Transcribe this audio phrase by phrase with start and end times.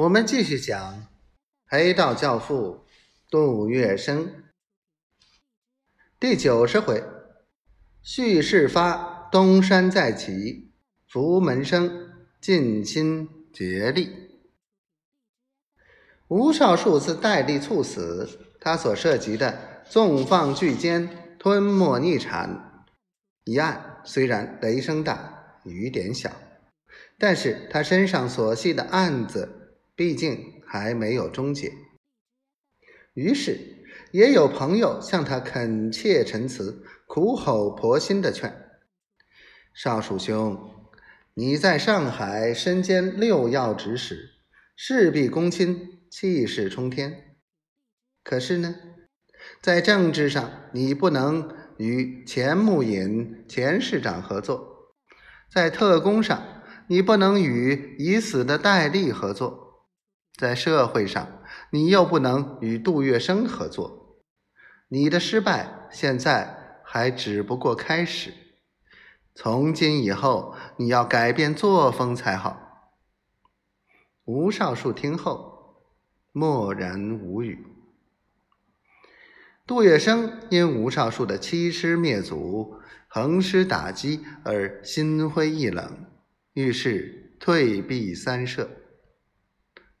[0.00, 1.08] 我们继续讲
[1.66, 2.86] 黑道教父
[3.28, 4.30] 杜月笙
[6.18, 7.04] 第九十回：
[8.00, 10.72] 叙事发，东山再起，
[11.06, 14.08] 福门生尽心竭力。
[16.28, 22.86] 吴少树自戴笠猝死，他所涉及的纵放巨奸、吞没逆产
[23.44, 26.32] 一案，虽然雷声大雨点小，
[27.18, 29.58] 但是他身上所系的案子。
[30.00, 31.74] 毕竟还没有终结，
[33.12, 38.50] 于是也有朋友向他恳切陈词，苦口婆心的劝
[39.76, 40.88] ：“少鼠兄，
[41.34, 44.30] 你在上海身兼六要职使，
[44.74, 47.36] 事必躬亲，气势冲天。
[48.24, 48.76] 可是呢，
[49.60, 54.94] 在政治上你不能与钱穆隐钱市长合作，
[55.52, 59.66] 在特工上你不能与已死的戴笠合作。”
[60.40, 64.22] 在社会上，你又不能与杜月笙合作，
[64.88, 68.32] 你的失败现在还只不过开始。
[69.34, 72.94] 从今以后，你要改变作风才好。
[74.24, 75.82] 吴少树听后
[76.32, 77.66] 默然无语。
[79.66, 86.06] 杜月笙因吴少树的欺师灭祖、横施打击而心灰意冷，
[86.54, 88.70] 于是退避三舍。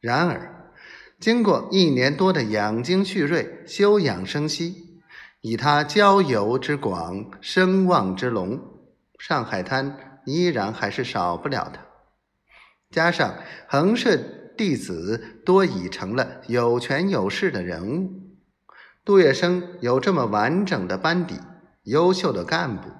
[0.00, 0.72] 然而，
[1.18, 5.00] 经过一年多的养精蓄锐、休养生息，
[5.40, 8.60] 以他交友之广、声望之隆，
[9.18, 11.80] 上海滩依然还是少不了他。
[12.90, 13.36] 加上
[13.66, 18.12] 恒氏弟子多已成了有权有势的人物，
[19.04, 21.40] 杜月笙有这么完整的班底、
[21.84, 22.90] 优秀的干部，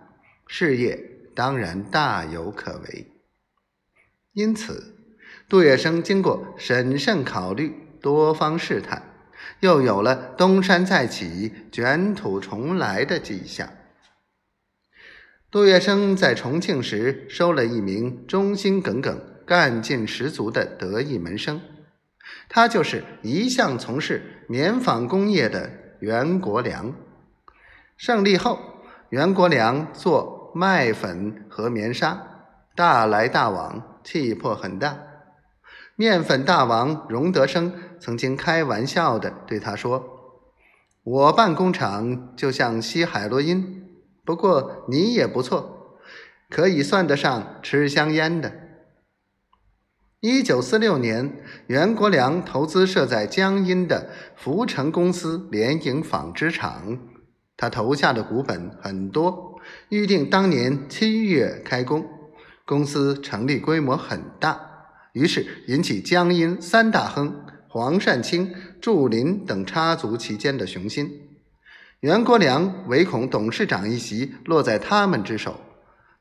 [0.46, 0.98] 事业
[1.34, 3.12] 当然大有可为。
[4.32, 4.95] 因此。
[5.48, 9.02] 杜月笙经过审慎考虑、多方试探，
[9.60, 13.68] 又有了东山再起、卷土重来的迹象。
[15.48, 21.60] 杜月笙在重庆时收了一名忠心耿耿、干劲十足的得意门生，
[22.48, 25.70] 他就是一向从事棉纺工业的
[26.00, 26.92] 袁国良。
[27.96, 28.58] 胜利后，
[29.10, 32.20] 袁国良做麦粉和棉纱，
[32.74, 34.98] 大来大往，气魄很大。
[35.98, 40.44] 面粉大王荣德生曾经开玩笑的对他说
[41.02, 43.82] ：“我办工厂就像吸海洛因，
[44.22, 45.98] 不过你也不错，
[46.50, 48.52] 可以算得上吃香烟的。”
[50.20, 56.98] 一九四六年，袁国良投资设在江阴的福成公司联营纺织厂，
[57.56, 59.58] 他投下的股本很多，
[59.88, 62.04] 预定当年七月开工，
[62.66, 64.75] 公司成立规模很大。
[65.16, 71.10] 于是引起江阴三大亨黄善清、祝林等插足其间的雄心。
[72.00, 75.58] 袁国良唯恐董事长一席落在他们之手，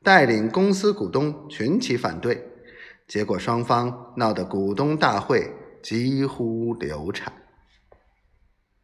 [0.02, 2.42] 带领公司股东群起反对，
[3.06, 5.52] 结果双方闹得股东大会
[5.82, 7.30] 几乎流产。